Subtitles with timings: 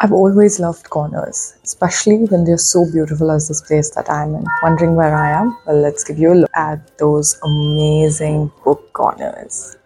[0.00, 4.44] I've always loved corners, especially when they're so beautiful as this place that I'm in.
[4.62, 5.58] Wondering where I am?
[5.66, 9.76] Well, let's give you a look at those amazing book corners.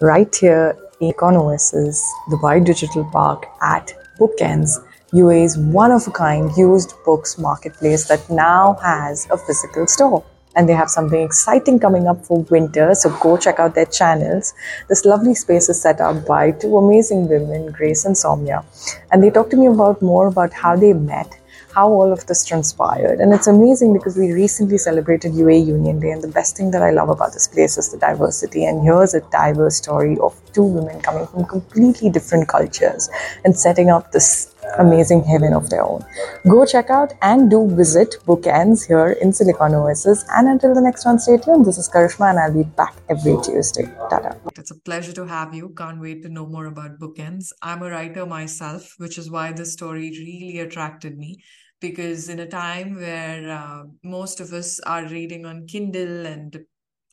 [0.00, 2.00] Right here in Silicon Oasis,
[2.30, 4.78] Dubai Digital Park at Bookends,
[5.12, 10.24] UAE's one of a kind used books marketplace that now has a physical store
[10.56, 12.94] and they have something exciting coming up for winter.
[12.94, 14.54] So go check out their channels.
[14.88, 18.64] This lovely space is set up by two amazing women, Grace and Somia,
[19.10, 21.38] and they talk to me about more about how they met.
[21.74, 23.18] How all of this transpired.
[23.20, 26.82] And it's amazing because we recently celebrated UAE Union Day, and the best thing that
[26.82, 28.66] I love about this place is the diversity.
[28.66, 33.08] And here's a diverse story of two women coming from completely different cultures
[33.46, 36.04] and setting up this amazing heaven of their own.
[36.48, 40.24] Go check out and do visit Bookends here in Silicon Oasis.
[40.34, 41.66] And until the next one, stay tuned.
[41.66, 43.84] This is Karishma, and I'll be back every Tuesday.
[44.10, 44.38] Tada.
[44.56, 45.74] It's a pleasure to have you.
[45.76, 47.52] Can't wait to know more about Bookends.
[47.62, 51.42] I'm a writer myself, which is why this story really attracted me.
[51.80, 56.60] Because in a time where uh, most of us are reading on Kindle and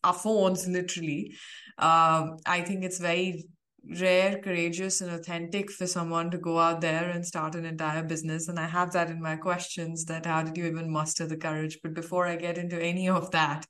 [0.03, 1.33] our phones, literally,
[1.77, 3.45] uh, I think it's very
[3.99, 8.47] rare, courageous, and authentic for someone to go out there and start an entire business.
[8.47, 11.79] And I have that in my questions that how did you even muster the courage?
[11.81, 13.65] But before I get into any of that,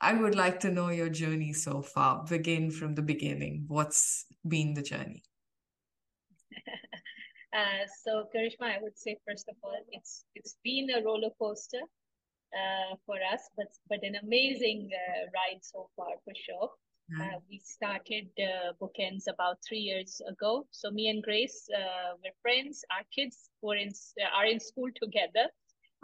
[0.00, 2.24] I would like to know your journey so far.
[2.24, 3.64] Begin from the beginning.
[3.68, 5.22] What's been the journey?
[7.52, 11.82] uh, so, Karishma, I would say first of all, it's it's been a roller coaster
[12.54, 16.70] uh, for us, but but an amazing uh, ride so far for sure.
[17.18, 20.66] Uh, we started uh, bookends about three years ago.
[20.70, 22.84] So me and Grace uh, were friends.
[22.92, 23.90] Our kids were in
[24.34, 25.48] are in school together.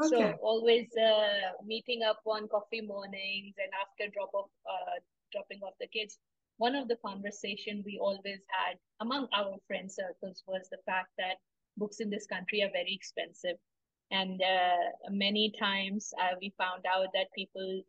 [0.02, 0.08] Okay.
[0.08, 4.98] So always uh, meeting up on coffee mornings and after drop off uh,
[5.32, 6.18] dropping off the kids.
[6.58, 11.36] One of the conversation we always had among our friend circles was the fact that
[11.76, 13.56] books in this country are very expensive.
[14.10, 17.82] And uh, many times we found out that people,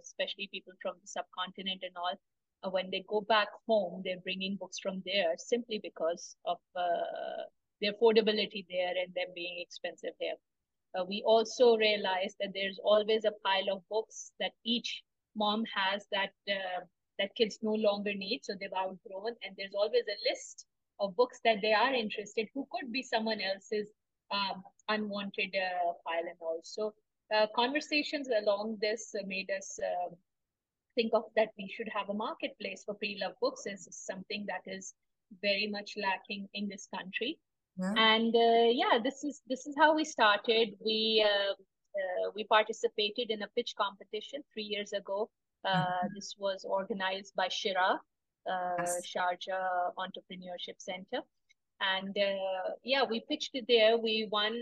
[0.00, 2.14] especially people from the subcontinent and all,
[2.62, 7.44] uh, when they go back home, they're bringing books from there simply because of uh,
[7.80, 10.34] the affordability there and them being expensive here.
[10.94, 15.02] Uh, we also realize that there's always a pile of books that each
[15.34, 16.80] mom has that uh,
[17.18, 20.66] that kids no longer need, so they've outgrown, and there's always a list
[20.98, 23.88] of books that they are interested who could be someone else's
[24.30, 26.60] um, unwanted uh, pile and all.
[26.62, 26.94] So
[27.34, 29.78] uh, conversations along this made us
[30.94, 34.94] think of that we should have a marketplace for pre-loved books is something that is
[35.40, 37.38] very much lacking in this country
[37.78, 37.94] yeah.
[37.96, 43.30] and uh, yeah this is this is how we started we uh, uh, we participated
[43.30, 45.30] in a pitch competition three years ago
[45.64, 46.06] uh, mm-hmm.
[46.14, 47.98] this was organized by Sheraa
[48.50, 49.00] uh, yes.
[49.14, 51.22] sharjah entrepreneurship center
[51.80, 54.52] and uh, yeah we pitched it there we won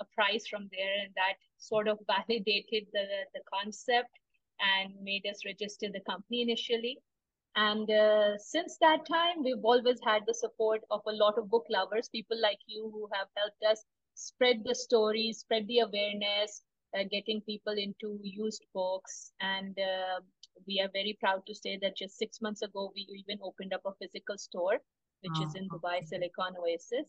[0.00, 4.10] a prize from there and that sort of validated the the concept
[4.60, 6.98] and made us register the company initially.
[7.56, 11.64] And uh, since that time, we've always had the support of a lot of book
[11.70, 13.84] lovers, people like you who have helped us
[14.14, 16.62] spread the stories, spread the awareness,
[16.96, 19.32] uh, getting people into used books.
[19.40, 20.20] And uh,
[20.66, 23.82] we are very proud to say that just six months ago, we even opened up
[23.86, 24.78] a physical store,
[25.22, 27.08] which oh, is in Dubai Silicon Oasis.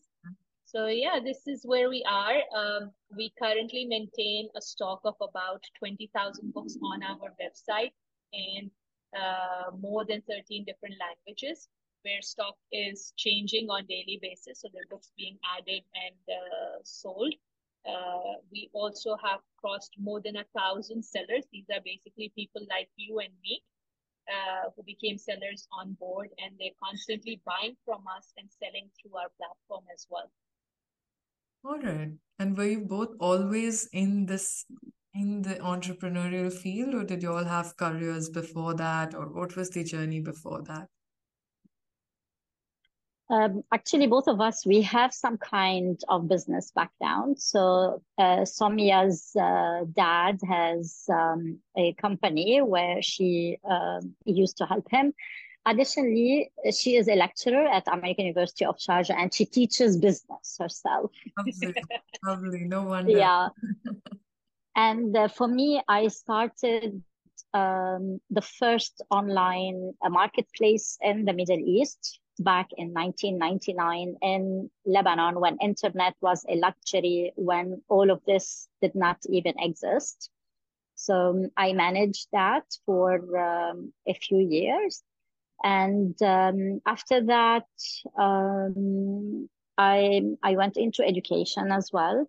[0.68, 2.44] So yeah, this is where we are.
[2.54, 7.92] Um, we currently maintain a stock of about 20,000 books on our website
[8.34, 8.70] in
[9.16, 11.68] uh, more than 13 different languages
[12.02, 14.60] where stock is changing on daily basis.
[14.60, 17.32] So there are books being added and uh, sold.
[17.88, 21.48] Uh, we also have crossed more than a thousand sellers.
[21.50, 23.62] These are basically people like you and me
[24.28, 29.16] uh, who became sellers on board and they're constantly buying from us and selling through
[29.16, 30.30] our platform as well.
[31.64, 32.12] All right.
[32.38, 34.64] And were you both always in this
[35.14, 39.70] in the entrepreneurial field, or did you all have careers before that, or what was
[39.70, 40.88] the journey before that?
[43.30, 47.38] Um, actually, both of us, we have some kind of business background.
[47.38, 54.86] So, uh, Somia's uh, dad has um, a company where she uh, used to help
[54.90, 55.12] him.
[55.66, 61.10] Additionally, she is a lecturer at American University of Sharjah and she teaches business herself.
[61.36, 61.74] Lovely,
[62.24, 62.64] lovely.
[62.64, 63.10] no wonder.
[63.10, 63.48] Yeah.
[64.76, 67.02] and uh, for me, I started
[67.54, 75.40] um, the first online uh, marketplace in the Middle East back in 1999 in Lebanon
[75.40, 80.30] when internet was a luxury, when all of this did not even exist.
[80.94, 85.02] So um, I managed that for um, a few years.
[85.62, 87.66] And um, after that,
[88.18, 92.26] um, I I went into education as well,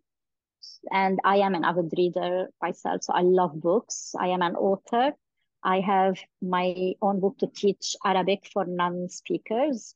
[0.91, 3.03] and I am an avid reader myself.
[3.03, 4.13] So I love books.
[4.19, 5.13] I am an author.
[5.63, 9.95] I have my own book to teach Arabic for non-speakers.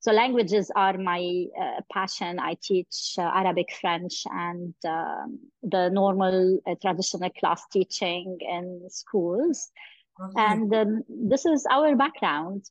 [0.00, 2.38] So languages are my uh, passion.
[2.38, 9.70] I teach uh, Arabic, French, and um, the normal uh, traditional class teaching in schools.
[10.18, 10.34] Lovely.
[10.36, 12.64] And um, this is our background.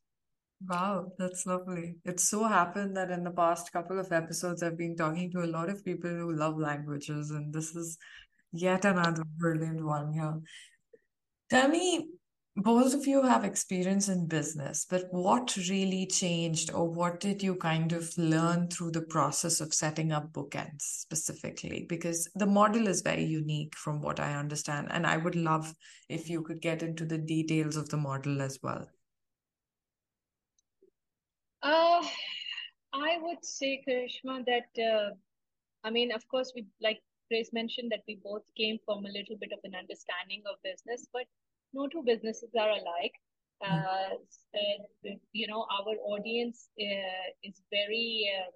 [0.67, 1.95] Wow, that's lovely.
[2.05, 5.51] It so happened that in the past couple of episodes, I've been talking to a
[5.51, 7.97] lot of people who love languages, and this is
[8.53, 10.39] yet another brilliant one here.
[11.49, 12.07] Tell me,
[12.55, 17.55] both of you have experience in business, but what really changed, or what did you
[17.55, 21.87] kind of learn through the process of setting up Bookends specifically?
[21.89, 25.73] Because the model is very unique from what I understand, and I would love
[26.09, 28.87] if you could get into the details of the model as well.
[31.63, 32.05] Uh,
[32.93, 35.15] I would say, Karishma, that uh,
[35.83, 39.37] I mean, of course, we like Grace mentioned that we both came from a little
[39.39, 41.25] bit of an understanding of business, but
[41.73, 43.13] no two businesses are alike.
[43.63, 44.15] Uh,
[44.55, 48.49] uh, you know, our audience uh, is very, uh,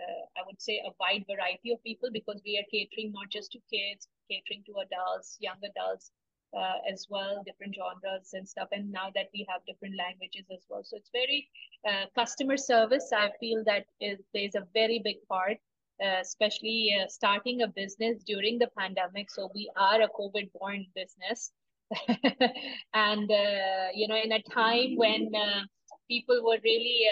[0.00, 3.52] uh, I would say, a wide variety of people because we are catering not just
[3.52, 6.10] to kids, catering to adults, young adults,
[6.56, 8.68] uh, as well, different genres and stuff.
[8.72, 10.82] And now that we have different languages as well.
[10.84, 11.48] So it's very
[11.88, 13.10] uh, customer service.
[13.14, 15.58] I feel that is, plays a very big part,
[16.04, 19.30] uh, especially uh, starting a business during the pandemic.
[19.30, 21.52] So we are a COVID born business.
[22.94, 25.62] and, uh, you know, in a time when uh,
[26.08, 27.06] people were really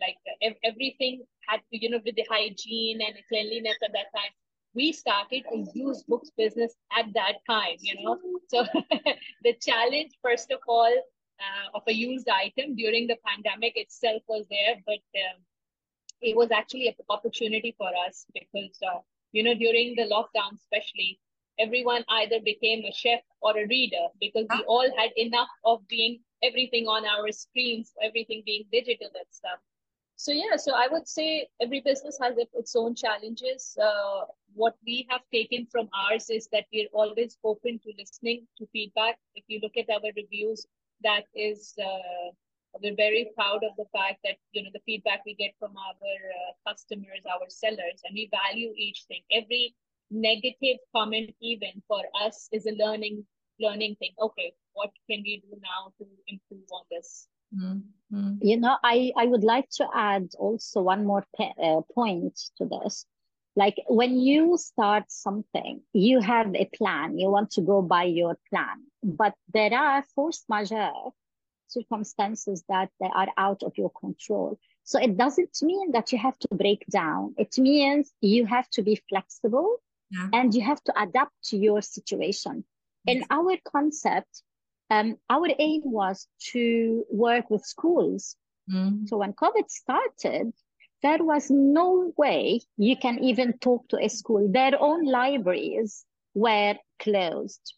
[0.00, 0.16] like
[0.62, 4.30] everything had to, you know, with the hygiene and cleanliness at that time,
[4.74, 8.18] we started a used books business at that time, you know.
[8.48, 8.64] So
[9.44, 10.92] the challenge, first of all,
[11.40, 15.42] uh, of a used item during the pandemic itself was there, but um,
[16.20, 19.00] it was actually an opportunity for us because, uh,
[19.32, 21.18] you know, during the lockdown, especially,
[21.58, 26.20] everyone either became a chef or a reader because we all had enough of being
[26.42, 29.58] everything on our screens, everything being digital and stuff.
[30.16, 33.76] So yeah, so I would say every business has its own challenges.
[33.80, 38.66] Uh, what we have taken from ours is that we're always open to listening to
[38.72, 39.18] feedback.
[39.34, 40.66] If you look at our reviews,
[41.02, 42.30] that is, uh,
[42.80, 45.94] we're very proud of the fact that you know the feedback we get from our
[45.94, 49.22] uh, customers, our sellers, and we value each thing.
[49.32, 49.74] Every
[50.10, 53.24] negative comment, even for us, is a learning
[53.60, 54.10] learning thing.
[54.20, 57.28] Okay, what can we do now to improve on this?
[57.56, 58.34] Mm-hmm.
[58.40, 62.66] You know, I, I would like to add also one more pe- uh, point to
[62.66, 63.06] this.
[63.56, 68.36] Like when you start something, you have a plan, you want to go by your
[68.50, 70.90] plan, but there are force majeure
[71.68, 74.58] circumstances that they are out of your control.
[74.82, 77.34] So it doesn't mean that you have to break down.
[77.38, 79.76] It means you have to be flexible
[80.14, 80.28] yeah.
[80.32, 82.64] and you have to adapt to your situation.
[83.06, 83.16] Yes.
[83.16, 84.42] In our concept,
[84.90, 88.36] um, our aim was to work with schools.
[88.72, 89.08] Mm.
[89.08, 90.52] So when COVID started,
[91.02, 94.48] there was no way you can even talk to a school.
[94.50, 97.74] Their own libraries were closed.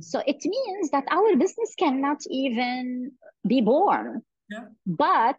[0.00, 3.12] So it means that our business cannot even
[3.46, 4.22] be born.
[4.50, 4.66] Yeah.
[4.86, 5.38] But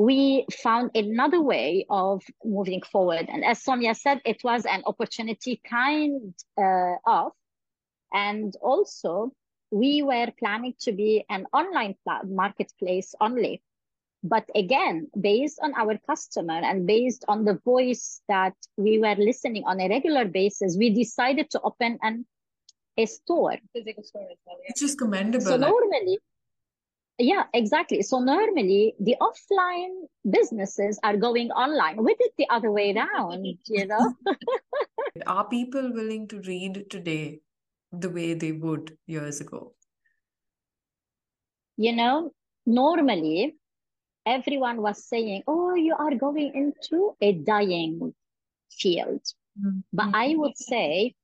[0.00, 3.26] we found another way of moving forward.
[3.28, 7.32] And as Somia said, it was an opportunity kind uh, of.
[8.10, 9.32] And also,
[9.70, 13.60] we were planning to be an online marketplace only.
[14.22, 19.64] But again, based on our customer and based on the voice that we were listening
[19.66, 22.24] on a regular basis, we decided to open an
[22.96, 23.58] a store.
[23.74, 24.56] Physical store as well.
[24.62, 24.70] Yeah.
[24.70, 25.44] Which is commendable.
[25.44, 26.18] So normally,
[27.20, 28.02] yeah, exactly.
[28.02, 32.02] So normally the offline businesses are going online.
[32.02, 34.14] We did the other way around, you know.
[35.26, 37.40] are people willing to read today
[37.92, 39.74] the way they would years ago?
[41.76, 42.32] You know,
[42.66, 43.56] normally
[44.24, 48.14] everyone was saying, oh, you are going into a dying
[48.70, 49.22] field.
[49.60, 49.80] Mm-hmm.
[49.92, 51.14] But I would say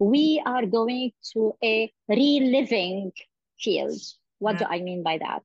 [0.00, 3.12] we are going to a reliving
[3.58, 4.00] field.
[4.38, 4.58] What yeah.
[4.58, 5.42] do I mean by that?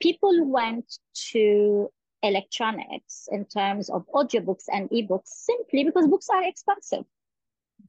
[0.00, 0.86] People went
[1.32, 1.90] to
[2.22, 7.04] electronics in terms of audiobooks and ebooks simply because books are expensive.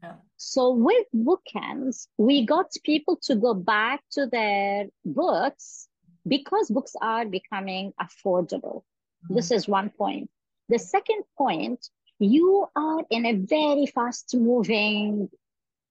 [0.03, 0.15] Yeah.
[0.37, 5.87] So with bookends, we got people to go back to their books
[6.27, 8.83] because books are becoming affordable.
[9.25, 9.35] Mm-hmm.
[9.35, 10.29] This is one point.
[10.69, 15.29] The second point, you are in a very fast moving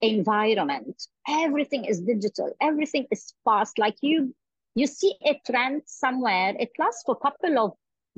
[0.00, 1.06] environment.
[1.28, 2.52] Everything is digital.
[2.60, 3.78] Everything is fast.
[3.78, 4.34] Like you,
[4.74, 6.54] you see a trend somewhere.
[6.58, 7.72] It lasts for a couple of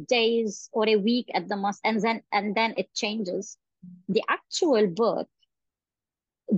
[0.08, 3.56] days or a week at the most, and then and then it changes.
[4.08, 5.28] The actual book,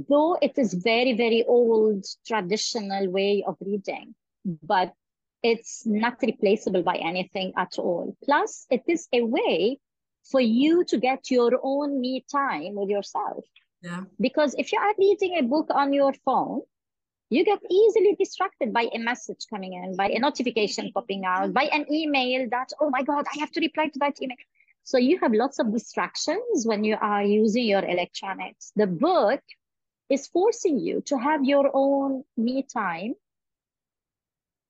[0.09, 4.15] though it is very, very old traditional way of reading,
[4.45, 4.93] but
[5.43, 8.17] it's not replaceable by anything at all.
[8.25, 9.79] Plus, it is a way
[10.31, 13.45] for you to get your own me time with yourself.
[14.21, 16.63] Because if you are reading a book on your phone,
[17.31, 21.65] you get easily distracted by a message coming in, by a notification popping out, by
[21.65, 24.37] an email that, oh my God, I have to reply to that email.
[24.85, 28.73] So you have lots of distractions when you are using your electronics.
[28.77, 29.41] The book
[30.11, 33.15] is forcing you to have your own me time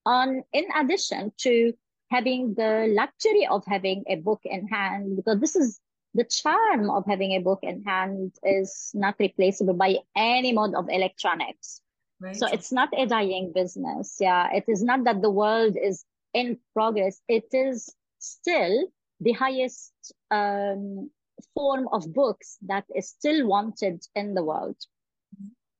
[0.05, 1.73] on in addition to
[2.11, 5.79] having the luxury of having a book in hand because this is
[6.13, 10.87] the charm of having a book in hand is not replaceable by any mode of
[10.89, 11.81] electronics
[12.19, 12.35] right.
[12.35, 16.57] so it's not a dying business yeah it is not that the world is in
[16.73, 18.87] progress it is still
[19.21, 19.93] the highest
[20.31, 21.09] um,
[21.53, 24.77] form of books that is still wanted in the world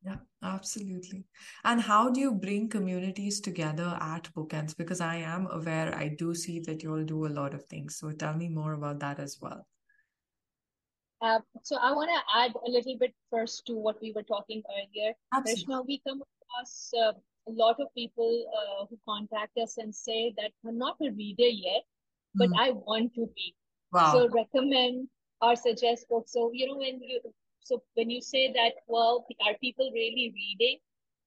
[0.06, 1.24] yeah, absolutely.
[1.64, 4.76] And how do you bring communities together at Bookends?
[4.76, 7.96] Because I am aware, I do see that you all do a lot of things.
[7.96, 9.66] So tell me more about that as well.
[11.24, 14.62] Uh, so I want to add a little bit first to what we were talking
[14.70, 15.14] earlier.
[15.34, 15.76] Absolutely.
[15.88, 17.14] We come across uh,
[17.48, 21.48] a lot of people uh, who contact us and say that I'm not a reader
[21.48, 21.84] yet,
[22.36, 22.60] but mm.
[22.60, 23.56] I want to be.
[23.94, 24.12] Wow.
[24.12, 25.08] So recommend
[25.42, 26.34] or suggest books.
[26.34, 27.22] So you know when you
[27.62, 30.80] so when you say that, well, are people really reading?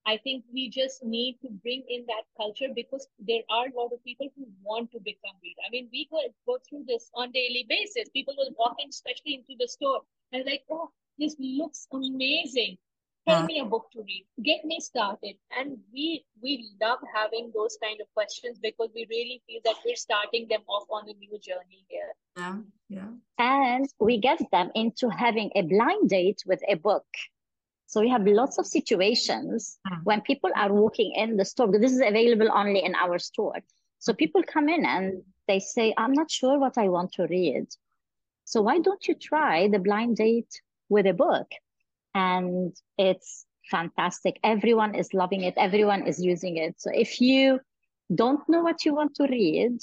[0.06, 3.92] I think we just need to bring in that culture because there are a lot
[3.92, 5.62] of people who want to become reader.
[5.66, 8.08] I mean, we go, go through this on daily basis.
[8.10, 10.00] People will walk in, especially into the store,
[10.32, 12.78] and like, oh, this looks amazing.
[13.28, 14.24] Tell me a book to read.
[14.44, 15.34] Get me started.
[15.58, 19.96] And we we love having those kind of questions because we really feel that we're
[19.96, 22.12] starting them off on a new journey here.
[22.36, 22.58] Yeah
[22.88, 23.08] yeah.
[23.38, 27.06] And we get them into having a blind date with a book
[27.86, 30.00] so we have lots of situations mm.
[30.04, 33.58] when people are walking in the store this is available only in our store
[33.98, 37.66] so people come in and they say i'm not sure what i want to read
[38.44, 41.48] so why don't you try the blind date with a book
[42.14, 44.38] and it's fantastic.
[44.42, 45.54] Everyone is loving it.
[45.56, 46.80] Everyone is using it.
[46.80, 47.60] So if you
[48.14, 49.78] don't know what you want to read,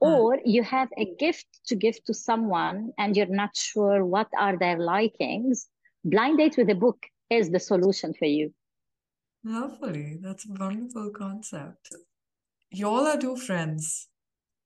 [0.00, 0.08] hmm.
[0.08, 4.56] or you have a gift to give to someone and you're not sure what are
[4.56, 5.66] their likings,
[6.04, 8.52] blind date with a book is the solution for you.
[9.44, 10.18] Lovely.
[10.20, 11.94] That's a wonderful concept.
[12.70, 14.08] Y'all are two friends.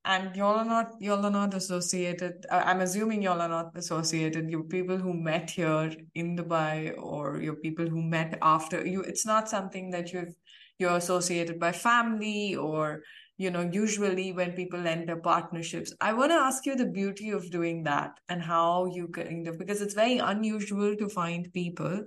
[0.04, 2.46] And y'all are not y'all are not associated.
[2.50, 4.48] Uh, I'm assuming y'all are not associated.
[4.48, 9.02] You people who met here in Dubai, or your people who met after you.
[9.02, 10.34] It's not something that you've
[10.78, 13.02] you're associated by family or
[13.36, 17.50] you know usually when people enter partnerships i want to ask you the beauty of
[17.50, 22.04] doing that and how you kind of because it's very unusual to find people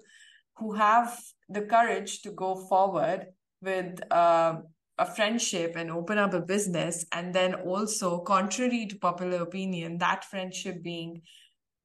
[0.58, 3.28] who have the courage to go forward
[3.62, 4.56] with uh,
[4.98, 10.24] a friendship and open up a business and then also contrary to popular opinion that
[10.26, 11.22] friendship being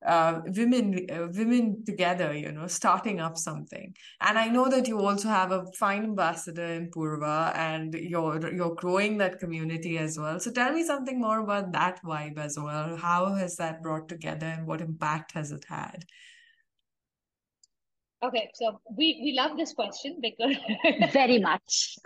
[0.05, 3.95] uh, women uh, women together you know starting up something.
[4.21, 8.75] And i know that you also have a fine ambassador in purva and you're you're
[8.75, 10.39] growing that community as well.
[10.39, 12.97] So tell me something more about that vibe as well.
[12.97, 16.05] How has that brought together and what impact has it had
[18.23, 20.57] okay so we we love this question because
[21.13, 21.97] very much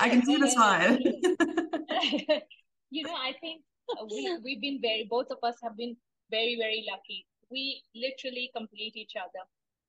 [0.00, 0.98] I can see the smile.
[2.90, 3.62] you know, I think
[4.10, 5.96] we, we've been very, both of us have been
[6.30, 7.26] very, very lucky.
[7.50, 9.44] We literally complete each other.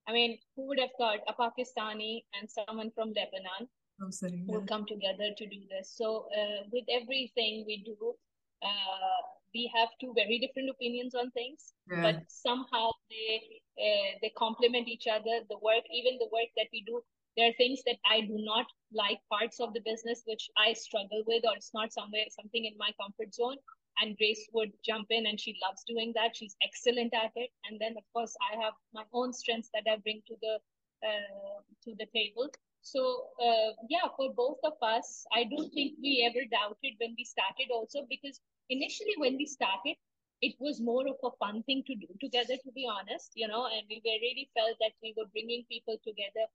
[0.08, 3.70] I mean, who would have thought a Pakistani and someone from Lebanon
[4.10, 5.94] sorry, would come together to do this?
[5.96, 8.16] So, uh, with everything we do,
[8.64, 9.22] uh,
[9.54, 12.02] we have two very different opinions on things, yeah.
[12.02, 15.42] but somehow they uh, they complement each other.
[15.50, 17.02] The work, even the work that we do,
[17.38, 21.24] there are things that I do not like parts of the business which I struggle
[21.26, 23.58] with, or it's not somewhere something in my comfort zone.
[24.02, 26.36] And Grace would jump in, and she loves doing that.
[26.36, 27.50] She's excellent at it.
[27.70, 30.56] And then, of course, I have my own strengths that I bring to the
[31.04, 32.50] uh, to the table.
[32.82, 37.26] So uh, yeah, for both of us, I don't think we ever doubted when we
[37.26, 37.68] started.
[37.72, 38.40] Also, because
[38.70, 39.96] initially when we started,
[40.42, 43.66] it was more of a fun thing to do together, to be honest, you know,
[43.66, 46.48] and we really felt that we were bringing people together.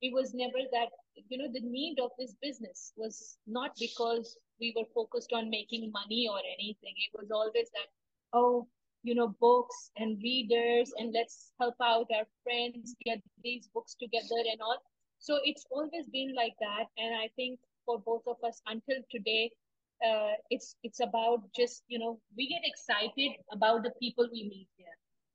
[0.00, 0.90] It was never that
[1.28, 5.90] you know the need of this business was not because we were focused on making
[5.92, 6.94] money or anything.
[6.96, 7.88] It was always that
[8.32, 8.68] oh
[9.02, 14.40] you know books and readers and let's help out our friends get these books together
[14.52, 14.78] and all.
[15.18, 16.86] So it's always been like that.
[16.96, 19.50] And i think for both of us until today
[20.06, 24.68] uh, it's it's about just you know we get excited about the people we meet
[24.76, 24.86] here.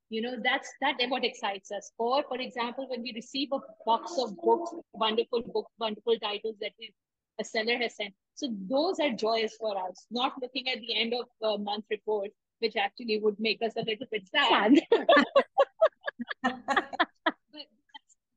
[0.09, 1.91] You know that's that what excites us.
[1.97, 6.71] Or for example when we receive a box of books wonderful books wonderful titles that
[6.79, 6.93] we,
[7.39, 8.13] a seller has sent.
[8.35, 10.05] So those are joyous for us.
[10.11, 13.83] Not looking at the end of the month report which actually would make us a
[13.83, 15.07] little bit sad, sad.
[16.43, 16.55] but,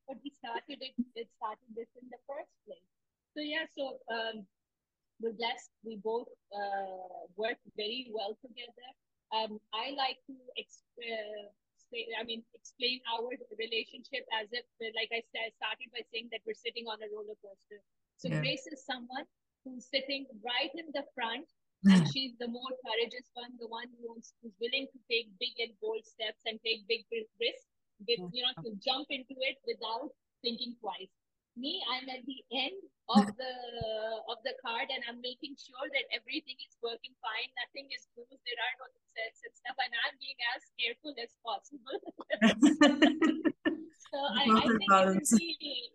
[0.09, 2.91] but we started it it started this in the first place.
[3.35, 4.47] So yeah so um
[5.21, 5.73] we're blessed.
[5.85, 8.89] We both uh, work very well together.
[9.33, 11.51] Um, I like to exp- uh,
[11.91, 13.27] say, I mean, explain our
[13.59, 17.37] relationship as if, like I said, started by saying that we're sitting on a roller
[17.41, 17.81] coaster.
[18.21, 18.41] So yeah.
[18.41, 19.27] Grace is someone
[19.65, 21.49] who's sitting right in the front,
[21.91, 25.75] and she's the more courageous one, the one who's, who's willing to take big and
[25.79, 27.69] bold steps and take big risks,
[28.07, 30.11] you know, to jump into it without
[30.43, 31.13] thinking twice
[31.57, 33.55] me i'm at the end of the
[34.29, 37.49] of the card and i'm making sure that everything is working fine.
[37.63, 39.79] Nothing is loose there are no sets and stuff.
[39.79, 41.99] And i'm being as careful as possible.
[44.13, 45.45] So I, I, think it is, the,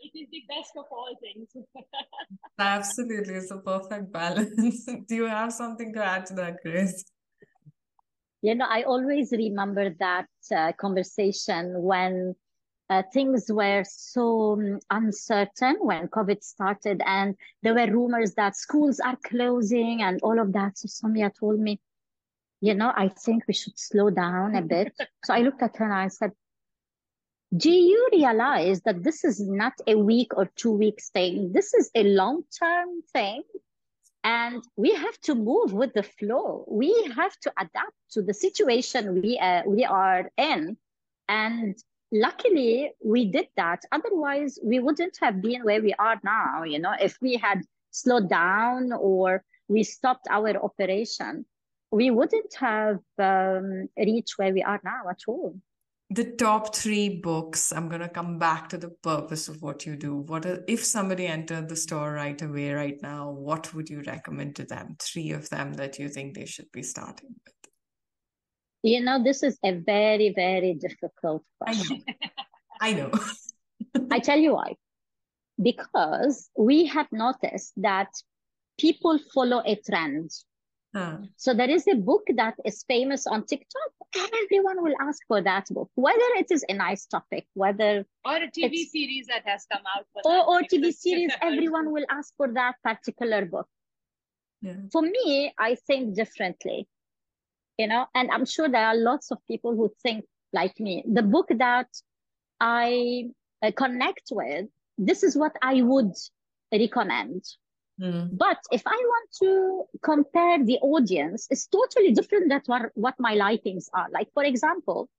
[0.03, 1.47] it is the best of all things.
[2.59, 3.35] Absolutely.
[3.35, 4.85] It's a perfect balance.
[5.07, 7.05] Do you have something to add to that grace
[8.41, 10.25] you know i always remember that
[10.55, 12.35] uh, conversation when
[12.91, 19.00] uh, things were so um, uncertain when COVID started, and there were rumors that schools
[19.00, 20.77] are closing and all of that.
[20.77, 21.79] So Somia told me,
[22.60, 24.93] you know, I think we should slow down a bit.
[25.24, 26.31] so I looked at her and I said,
[27.55, 31.53] do you realize that this is not a week or two weeks thing?
[31.53, 33.43] This is a long term thing.
[34.25, 36.65] And we have to move with the flow.
[36.67, 40.77] We have to adapt to the situation we, uh, we are in.
[41.29, 41.75] And
[42.11, 43.83] luckily we did that.
[43.91, 48.29] Otherwise we wouldn't have been where we are now you know if we had slowed
[48.29, 51.45] down or we stopped our operation
[51.91, 55.55] we wouldn't have um, reached where we are now at all.
[56.09, 59.95] The top three books i'm going to come back to the purpose of what you
[59.95, 60.15] do.
[60.15, 64.55] What are, if somebody entered the store right away right now what would you recommend
[64.57, 64.97] to them?
[65.00, 67.60] Three of them that you think they should be starting with
[68.83, 72.03] you know, this is a very, very difficult question.
[72.79, 73.11] I know.
[73.13, 74.07] I, know.
[74.11, 74.75] I tell you why.
[75.61, 78.09] Because we have noticed that
[78.79, 80.31] people follow a trend.
[80.96, 81.17] Huh.
[81.37, 83.91] So there is a book that is famous on TikTok.
[84.44, 88.51] Everyone will ask for that book, whether it is a nice topic, whether or a
[88.51, 91.31] TV series that has come out, or, or TV series.
[91.41, 93.67] everyone will ask for that particular book.
[94.61, 94.74] Yeah.
[94.91, 96.89] For me, I think differently
[97.81, 98.05] you know?
[98.15, 101.03] And i'm sure there are lots of people who think like me.
[101.07, 101.87] The book that
[102.59, 103.25] i
[103.63, 104.67] uh, connect with
[104.98, 106.13] this is what i would
[106.72, 107.44] recommend.
[108.00, 108.29] Mm.
[108.44, 109.50] but if i want to
[110.01, 114.07] compare the audience it's totally different than what, what my likings are.
[114.17, 115.09] Like for example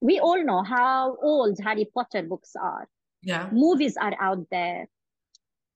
[0.00, 2.86] we all know how old harry potter books are.
[3.22, 3.48] Yeah.
[3.52, 4.86] Movies are out there.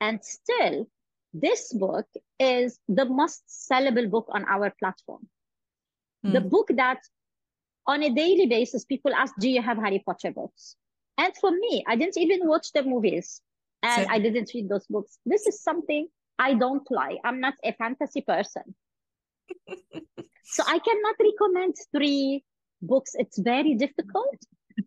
[0.00, 0.86] And still
[1.32, 2.06] this book
[2.38, 5.28] is the most sellable book on our platform
[6.24, 6.32] Mm.
[6.32, 6.48] The hmm.
[6.48, 6.98] book that
[7.86, 10.76] on a daily basis people ask, Do you have Harry Potter books?
[11.18, 13.42] And for me, I didn't even watch the movies
[13.82, 15.18] and I didn't read those books.
[15.26, 17.18] This is something I don't like.
[17.24, 18.74] I'm not a fantasy person.
[20.44, 22.44] so I cannot recommend three
[22.80, 23.12] books.
[23.14, 24.38] It's very difficult.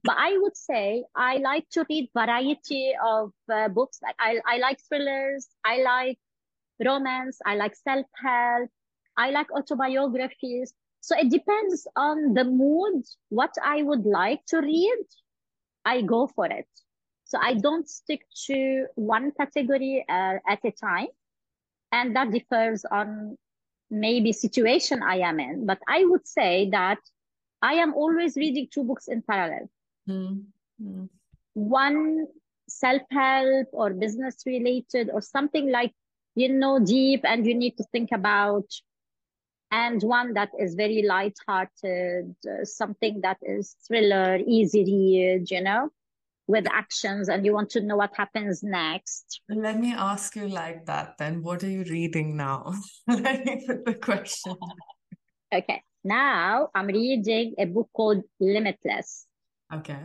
[0.03, 3.99] but I would say I like to read variety of uh, books.
[4.01, 5.47] Like I, I like thrillers.
[5.63, 6.17] I like
[6.83, 7.39] romance.
[7.45, 8.69] I like self-help.
[9.17, 10.73] I like autobiographies.
[11.03, 15.03] So it depends on the mood, what I would like to read,
[15.83, 16.67] I go for it.
[17.25, 21.07] So I don't stick to one category uh, at a time.
[21.91, 23.37] And that differs on
[23.91, 25.65] maybe situation I am in.
[25.65, 26.99] But I would say that
[27.61, 29.69] I am always reading two books in parallel.
[30.07, 31.03] Mm-hmm.
[31.53, 32.27] One
[32.69, 35.91] self-help or business related or something like,
[36.35, 38.71] you know, deep and you need to think about
[39.73, 45.89] and one that is very light-hearted, uh, something that is thriller, easy read, you know,
[46.45, 49.41] with actions, and you want to know what happens next.
[49.49, 51.41] Let me ask you like that then.
[51.41, 52.75] What are you reading now?
[53.07, 54.55] Let me put the question.
[55.51, 55.81] Okay.
[56.03, 59.25] Now I'm reading a book called Limitless.
[59.73, 60.03] Okay.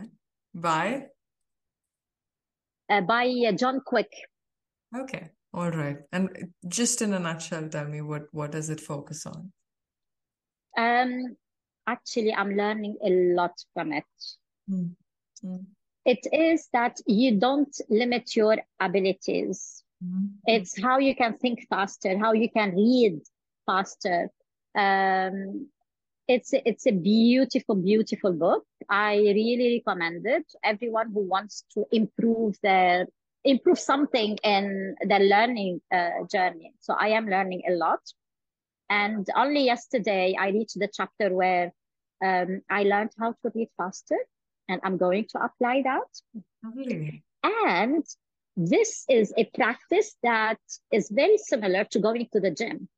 [0.55, 1.09] By?
[2.89, 4.09] Uh, by uh, John Kwik.
[4.97, 5.29] Okay.
[5.53, 5.97] All right.
[6.11, 9.51] And just in a nutshell, tell me what what does it focus on?
[10.77, 11.35] Um,
[11.87, 14.05] actually, I'm learning a lot from it.
[14.69, 14.95] Mm.
[15.43, 15.65] Mm.
[16.05, 19.83] It is that you don't limit your abilities.
[20.03, 20.29] Mm.
[20.45, 23.21] It's how you can think faster, how you can read
[23.65, 24.31] Faster.
[24.75, 25.69] Um,
[26.27, 28.65] it's it's a beautiful, beautiful book.
[28.89, 30.45] I really recommend it.
[30.63, 33.05] Everyone who wants to improve their
[33.43, 36.73] improve something in their learning uh, journey.
[36.79, 37.99] So I am learning a lot.
[38.89, 41.71] And only yesterday I reached the chapter where
[42.23, 44.17] um, I learned how to read faster,
[44.67, 46.43] and I'm going to apply that.
[46.63, 47.23] Lovely.
[47.43, 48.03] And
[48.57, 50.59] this is a practice that
[50.91, 52.89] is very similar to going to the gym.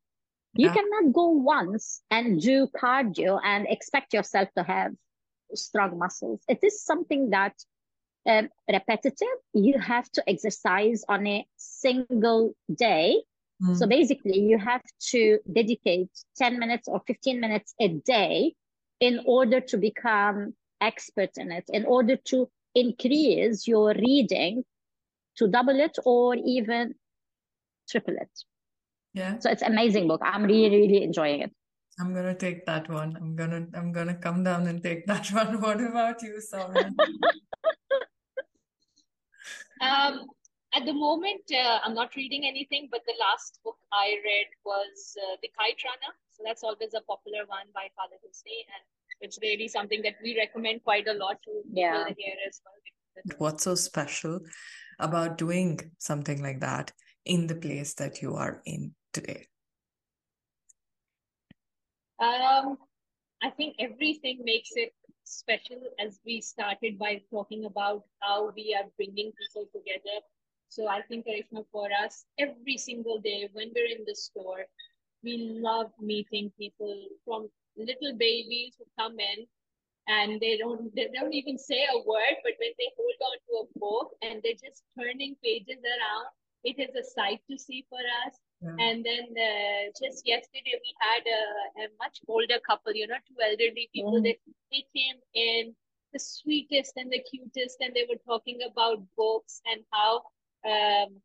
[0.56, 0.74] You Yeah.
[0.74, 4.94] cannot go once and do cardio and expect yourself to have
[5.54, 6.42] strong muscles.
[6.48, 7.54] It is something that
[8.26, 9.38] um, repetitive.
[9.54, 13.24] You have to exercise on a single day.
[13.62, 13.90] So Mm.
[13.90, 18.56] basically, you have to dedicate 10 minutes or 15 minutes a day
[19.00, 24.64] in order to become expert in it, in order to increase your reading
[25.38, 26.96] to double it or even
[27.90, 28.30] triple it.
[29.14, 29.38] Yeah.
[29.40, 30.22] So it's amazing book.
[30.24, 31.52] I'm really, really enjoying it.
[32.00, 33.16] I'm gonna take that one.
[33.16, 35.62] I'm gonna I'm gonna come down and take that one.
[35.62, 36.92] What about you, Somia?
[39.82, 40.28] Um,
[40.74, 45.18] at the moment, uh, I'm not reading anything, but the last book I read was
[45.22, 46.14] uh, The Kite Runner.
[46.32, 48.84] So that's always a popular one by Khaled Hosseini, and
[49.20, 53.38] it's really something that we recommend quite a lot to people here as well.
[53.38, 54.40] What's so special
[55.00, 56.92] about doing something like that
[57.26, 59.48] in the place that you are in today?
[62.20, 62.78] Um,
[63.44, 68.88] I think everything makes it special as we started by talking about how we are
[68.96, 70.20] bringing people together.
[70.72, 74.66] So I think, Karishma, for us, every single day when we're in the store,
[75.24, 79.46] we love meeting people from little babies who come in
[80.08, 83.54] and they don't they don't even say a word, but when they hold on to
[83.64, 86.28] a book and they're just turning pages around,
[86.64, 88.40] it is a sight to see for us.
[88.62, 88.76] Yeah.
[88.80, 93.36] And then uh, just yesterday we had a, a much older couple, you know, two
[93.44, 94.24] elderly people Mm.
[94.24, 94.40] that
[94.72, 95.76] they came in
[96.14, 100.24] the sweetest and the cutest, and they were talking about books and how
[100.66, 101.22] um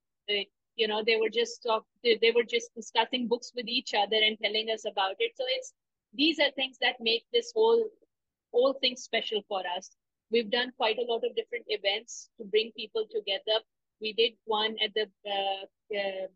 [0.76, 4.38] you know they were just talk they, were just discussing books with each other and
[4.42, 5.32] telling us about it.
[5.34, 5.72] So it's
[6.14, 7.84] these are things that make this whole
[8.52, 9.90] whole thing special for us.
[10.30, 13.60] We've done quite a lot of different events to bring people together.
[14.00, 16.26] We did one at the uh, uh,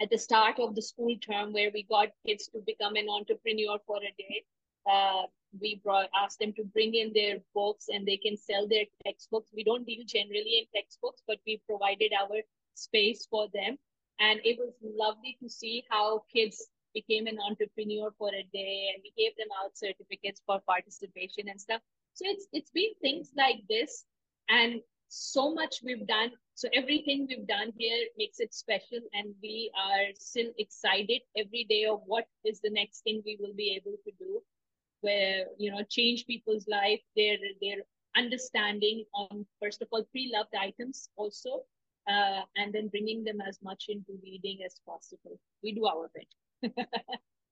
[0.00, 3.78] at the start of the school term where we got kids to become an entrepreneur
[3.86, 4.44] for a day.
[4.88, 5.22] Uh,
[5.60, 9.50] we brought asked them to bring in their books and they can sell their textbooks.
[9.54, 12.40] We don't deal generally in textbooks, but we provided our
[12.74, 13.78] space for them.
[14.20, 19.02] And it was lovely to see how kids became an entrepreneur for a day and
[19.02, 21.80] we gave them out certificates for participation and stuff.
[22.14, 24.04] So it's it's been things like this
[24.48, 26.32] and so much we've done.
[26.54, 31.84] So everything we've done here makes it special and we are still excited every day
[31.84, 34.42] of what is the next thing we will be able to do
[35.00, 37.78] where you know change people's life their their
[38.16, 41.62] understanding on first of all pre-loved items also
[42.08, 46.74] uh, and then bringing them as much into reading as possible we do our bit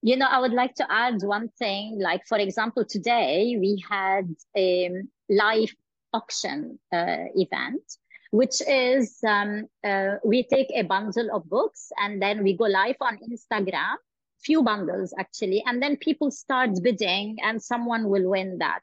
[0.03, 1.99] You know, I would like to add one thing.
[1.99, 5.75] Like, for example, today we had a live
[6.13, 7.83] auction uh, event,
[8.31, 12.97] which is um, uh, we take a bundle of books and then we go live
[13.01, 13.97] on Instagram,
[14.43, 18.83] few bundles actually, and then people start bidding and someone will win that.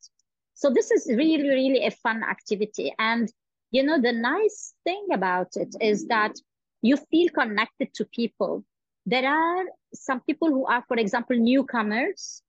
[0.53, 2.93] So this is really, really a fun activity.
[2.99, 3.31] And,
[3.71, 6.35] you know, the nice thing about it is that
[6.81, 8.63] you feel connected to people.
[9.05, 12.41] There are some people who are, for example, newcomers.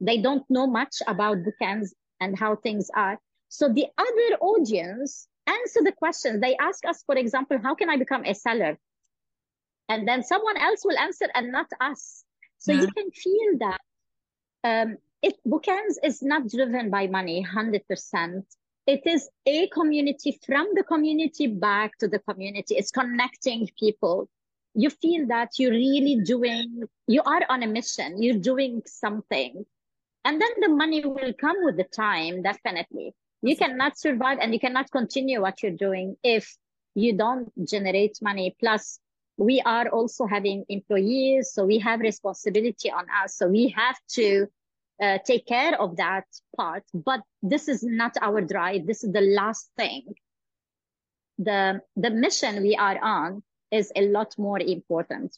[0.00, 1.90] They don't know much about bookends
[2.20, 3.18] and how things are.
[3.48, 6.40] So the other audience answer the questions.
[6.40, 8.78] They ask us, for example, how can I become a seller?
[9.88, 12.24] And then someone else will answer and not us.
[12.66, 12.80] So Yeah.
[12.80, 13.80] you can feel that
[14.64, 18.42] um, it bookends is not driven by money 100%.
[18.88, 22.74] It is a community from the community back to the community.
[22.74, 24.28] It's connecting people.
[24.74, 29.64] You feel that you're really doing, you are on a mission, you're doing something.
[30.24, 33.14] And then the money will come with the time, definitely.
[33.42, 36.56] You cannot survive and you cannot continue what you're doing if
[36.96, 38.56] you don't generate money.
[38.58, 38.98] Plus,
[39.36, 43.36] we are also having employees, so we have responsibility on us.
[43.36, 44.46] So we have to
[45.00, 46.24] uh, take care of that
[46.56, 46.84] part.
[46.94, 48.86] But this is not our drive.
[48.86, 50.14] This is the last thing.
[51.38, 55.36] The the mission we are on is a lot more important.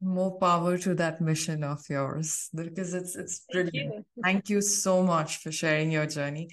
[0.00, 3.94] More power to that mission of yours because it's it's Thank brilliant.
[3.94, 4.22] you.
[4.22, 6.48] Thank you so much for sharing your journey.